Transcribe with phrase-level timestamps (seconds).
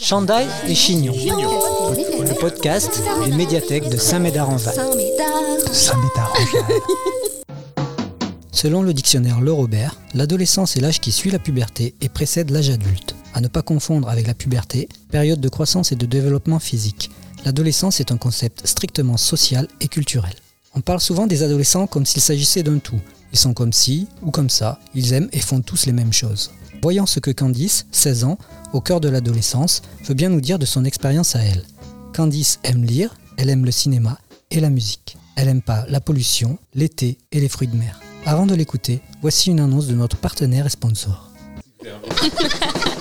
[0.00, 4.74] Chandail et Chignon, le podcast des médiathèques de Saint-Médard-en-Val.
[8.50, 12.70] Selon le dictionnaire Le Robert, l'adolescence est l'âge qui suit la puberté et précède l'âge
[12.70, 13.14] adulte.
[13.34, 17.10] À ne pas confondre avec la puberté, période de croissance et de développement physique.
[17.44, 20.34] L'adolescence est un concept strictement social et culturel.
[20.74, 23.00] On parle souvent des adolescents comme s'il s'agissait d'un tout.
[23.34, 26.52] Ils sont comme ci ou comme ça, ils aiment et font tous les mêmes choses.
[26.82, 28.38] Voyons ce que Candice, 16 ans,
[28.72, 31.64] au cœur de l'adolescence, veut bien nous dire de son expérience à elle.
[32.14, 34.18] Candice aime lire, elle aime le cinéma
[34.52, 35.16] et la musique.
[35.34, 38.00] Elle aime pas la pollution, l'été et les fruits de mer.
[38.24, 41.32] Avant de l'écouter, voici une annonce de notre partenaire et sponsor.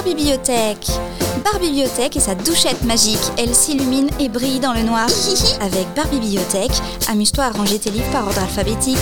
[0.00, 0.86] Bar Bibliothèque.
[1.44, 3.20] Bar Bibliothèque et sa douchette magique.
[3.36, 5.06] Elle s'illumine et brille dans le noir.
[5.60, 6.72] Avec Bar Bibliothèque,
[7.10, 8.96] amuse-toi à ranger tes livres par ordre alphabétique.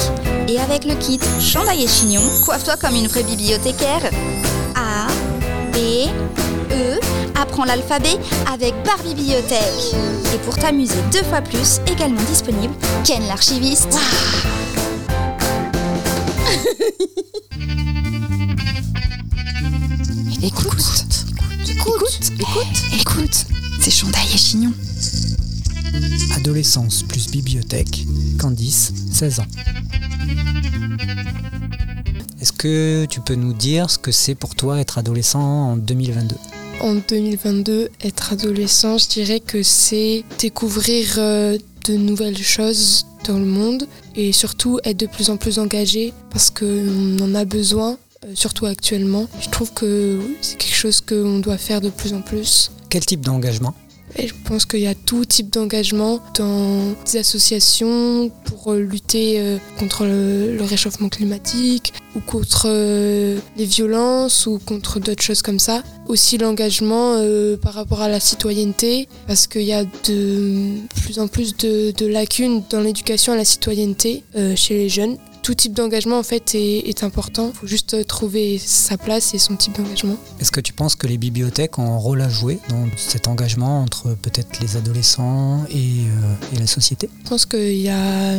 [0.49, 4.11] Et avec le kit Chandail et Chignon, coiffe-toi comme une vraie bibliothécaire.
[4.75, 5.07] A,
[5.73, 6.09] B,
[6.73, 6.99] E,
[7.41, 8.19] apprends l'alphabet
[8.53, 9.95] avec Bar Bibliothèque.
[10.35, 13.97] Et pour t'amuser deux fois plus, également disponible, Ken l'archiviste.
[20.41, 20.81] Écoute,
[21.69, 23.47] écoute, écoute, écoute,
[23.81, 24.73] c'est Chandail et Chignon.
[26.37, 28.07] Adolescence plus bibliothèque,
[28.39, 29.47] Candice, 16 ans.
[32.41, 36.37] Est-ce que tu peux nous dire ce que c'est pour toi être adolescent en 2022
[36.83, 43.45] En 2022, être adolescent, je dirais que c'est découvrir euh, de nouvelles choses dans le
[43.45, 47.99] monde et surtout être de plus en plus engagé parce qu'on en a besoin,
[48.35, 49.27] surtout actuellement.
[49.41, 52.71] Je trouve que c'est quelque chose qu'on doit faire de plus en plus.
[52.89, 53.75] Quel type d'engagement?
[54.17, 59.39] Et je pense qu'il y a tout type d'engagement dans des associations pour euh, lutter
[59.39, 65.59] euh, contre le, réchauffement climatique ou contre euh, les violences ou contre d'autres choses comme
[65.59, 65.83] ça.
[66.07, 71.29] Aussi l'engagement euh, par rapport à la citoyenneté parce qu'il y a de plus en
[71.29, 75.19] plus de, de lacunes dans l'éducation à la citoyenneté euh, chez les jeunes.
[75.49, 77.53] Tout type d'engagement en fait est, est important.
[77.55, 80.19] Il faut juste euh, trouver sa place et son type d'engagement.
[80.41, 83.81] Est-ce que tu penses que les bibliothèques ont un rôle à jouer dans cet engagement
[83.81, 87.09] entre peut-être les adolescents et, euh, et la société?
[87.25, 88.35] Je pense qu'il y a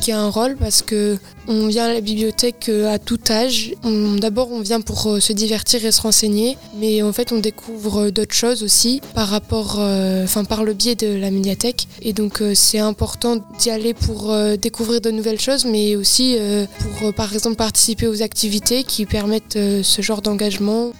[0.00, 3.20] qu'il y a un rôle parce que on vient à la bibliothèque euh, à tout
[3.30, 3.74] âge.
[4.18, 8.04] D'abord, on vient pour euh, se divertir et se renseigner, mais en fait, on découvre
[8.04, 11.86] euh, d'autres choses aussi par rapport, euh, enfin, par le biais de la médiathèque.
[12.02, 16.36] Et donc, euh, c'est important d'y aller pour euh, découvrir de nouvelles choses, mais aussi
[16.80, 20.92] pour, par exemple, participer aux activités qui permettent ce genre d'engagement.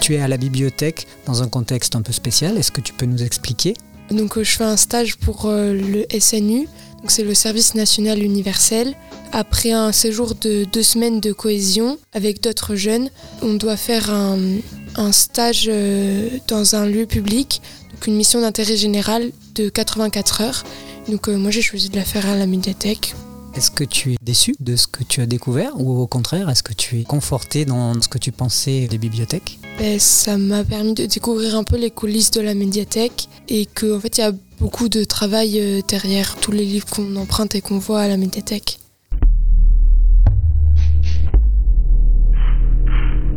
[0.00, 2.56] Tu es à la bibliothèque dans un contexte un peu spécial.
[2.58, 3.74] Est-ce que tu peux nous expliquer?
[4.10, 6.68] Donc je fais un stage pour le SNU,
[7.10, 8.94] c'est le service national universel.
[9.32, 13.10] Après un séjour de deux semaines de cohésion avec d'autres jeunes,
[13.42, 17.60] on doit faire un, stage euh, dans un lieu public,
[17.92, 20.64] donc une mission d'intérêt général de 84 heures.
[21.08, 23.14] Donc euh, moi j'ai choisi de la faire à la médiathèque.
[23.56, 26.64] Est-ce que tu es déçu de ce que tu as découvert ou au contraire, est-ce
[26.64, 29.60] que tu es conforté dans ce que tu pensais des bibliothèques?
[29.78, 34.00] Ben, ça m'a permis de découvrir un peu les coulisses de la médiathèque et qu'en
[34.00, 37.60] fait il y a beaucoup de travail euh, derrière tous les livres qu'on emprunte et
[37.60, 38.80] qu'on voit à la médiathèque.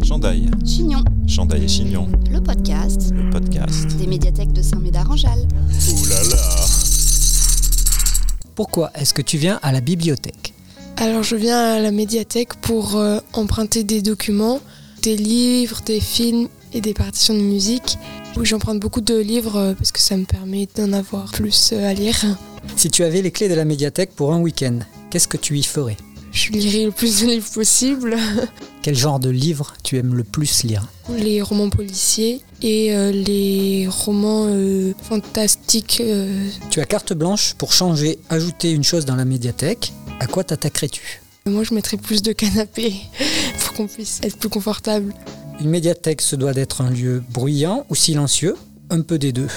[0.03, 3.95] Chandail, Chignon, Chandail et Chignon, le podcast le podcast.
[3.97, 5.47] des médiathèques de Saint-Médard-en-Jalles.
[5.91, 6.56] Ouh là là
[8.57, 10.55] Pourquoi est-ce que tu viens à la bibliothèque
[10.95, 14.61] Alors je viens à la médiathèque pour euh, emprunter des documents,
[15.03, 17.99] des livres, des films et des partitions de musique.
[18.35, 21.87] Oui, J'emprunte beaucoup de livres euh, parce que ça me permet d'en avoir plus euh,
[21.87, 22.19] à lire.
[22.77, 24.79] Si tu avais les clés de la médiathèque pour un week-end,
[25.11, 25.95] qu'est-ce que tu y ferais?
[26.37, 28.15] Je lirai le plus de livres possible.
[28.83, 33.87] Quel genre de livre tu aimes le plus lire Les romans policiers et euh, les
[33.89, 35.97] romans euh, fantastiques.
[35.99, 36.47] euh.
[36.69, 39.93] Tu as carte blanche pour changer, ajouter une chose dans la médiathèque.
[40.19, 41.23] À quoi t'attaquerais-tu?
[41.47, 42.93] Moi je mettrais plus de canapés
[43.59, 45.15] pour qu'on puisse être plus confortable.
[45.59, 48.55] Une médiathèque se doit d'être un lieu bruyant ou silencieux,
[48.91, 49.49] un peu des deux.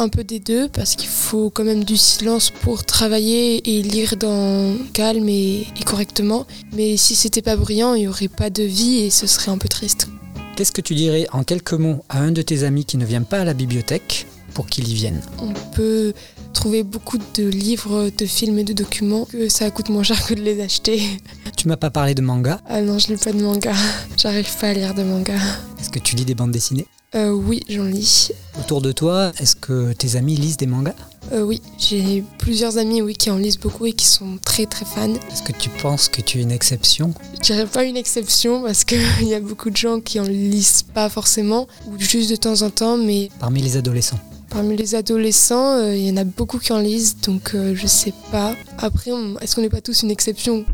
[0.00, 4.16] Un peu des deux parce qu'il faut quand même du silence pour travailler et lire
[4.16, 6.46] dans calme et, et correctement.
[6.72, 9.58] Mais si c'était pas bruyant, il y aurait pas de vie et ce serait un
[9.58, 10.08] peu triste.
[10.54, 13.22] Qu'est-ce que tu dirais en quelques mots à un de tes amis qui ne vient
[13.22, 15.20] pas à la bibliothèque pour qu'il y vienne?
[15.40, 16.12] On peut
[16.52, 20.34] trouver beaucoup de livres, de films et de documents que ça coûte moins cher que
[20.34, 21.02] de les acheter.
[21.56, 22.60] Tu m'as pas parlé de manga?
[22.68, 23.72] Ah non, je lis pas de manga.
[24.16, 25.34] J'arrive pas à lire de manga.
[25.80, 26.86] Est-ce que tu lis des bandes dessinées?
[27.14, 28.32] Euh, oui, j'en lis.
[28.60, 30.94] Autour de toi, est-ce que tes amis lisent des mangas?
[31.32, 34.84] Euh, oui, j'ai plusieurs amis oui, qui en lisent beaucoup et qui sont très très
[34.84, 35.14] fans.
[35.32, 37.14] Est-ce que tu penses que tu es une exception?
[37.36, 40.82] Je dirais pas une exception parce qu'il y a beaucoup de gens qui en lisent
[40.82, 44.18] pas forcément, ou juste de temps en temps, mais parmi les adolescents?
[44.50, 47.86] parmi les adolescents, euh, il y en a beaucoup qui en lisent, donc euh, je
[47.86, 48.54] sais pas.
[48.78, 50.64] Après, on- est-ce qu'on n'est pas tous une exception?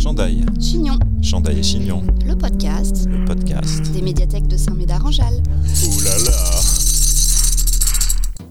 [0.00, 0.46] Chandail.
[0.58, 2.02] Chignon, Chandail et Chignon.
[2.24, 3.82] le podcast Le podcast.
[3.92, 5.42] des médiathèques de Saint-Médard-en-Jalles.
[5.42, 6.60] Ouh là là.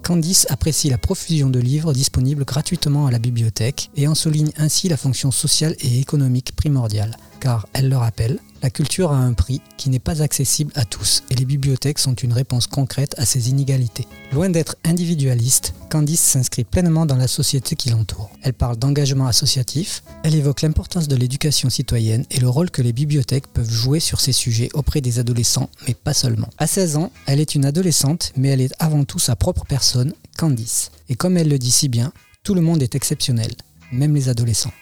[0.03, 4.89] Candice apprécie la profusion de livres disponibles gratuitement à la bibliothèque et en souligne ainsi
[4.89, 7.17] la fonction sociale et économique primordiale.
[7.39, 11.23] Car, elle le rappelle, la culture a un prix qui n'est pas accessible à tous
[11.29, 14.05] et les bibliothèques sont une réponse concrète à ces inégalités.
[14.33, 18.29] Loin d'être individualiste, Candice s'inscrit pleinement dans la société qui l'entoure.
[18.43, 22.93] Elle parle d'engagement associatif, elle évoque l'importance de l'éducation citoyenne et le rôle que les
[22.93, 26.49] bibliothèques peuvent jouer sur ces sujets auprès des adolescents, mais pas seulement.
[26.57, 30.13] À 16 ans, elle est une adolescente, mais elle est avant tout sa propre personne,
[30.37, 30.91] Candice.
[31.07, 32.11] Et comme elle le dit si bien,
[32.43, 33.51] tout le monde est exceptionnel,
[33.91, 34.73] même les adolescents.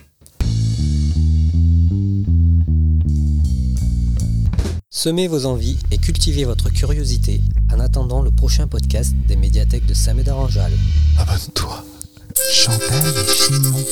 [4.97, 7.39] Semez vos envies et cultivez votre curiosité
[7.71, 10.73] en attendant le prochain podcast des médiathèques de Saint-Médard-en-Jalles.
[11.19, 11.85] Abonne-toi.
[12.51, 13.85] Chandail et Chignon.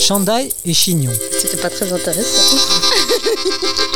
[0.00, 1.12] Chandail et Chignon.
[1.42, 2.56] C'était pas très intéressant.